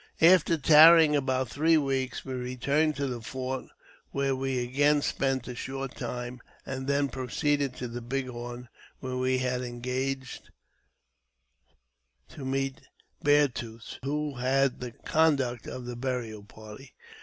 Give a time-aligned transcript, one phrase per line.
[0.23, 3.65] After tarrying about three weeks, we returned to the fort,
[4.09, 8.67] where we again spent a short time, and then proceeded to the Big Horn,
[8.99, 10.49] where we had engaged
[12.29, 12.77] to n^eet
[13.21, 16.95] Bear's Tooth, who had the conduct of the burial party.